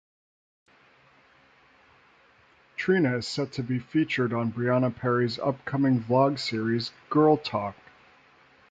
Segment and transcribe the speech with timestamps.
[2.75, 7.75] Trina is set to be featured on Brianna Perry's upcoming vlog series, "Girl Talk".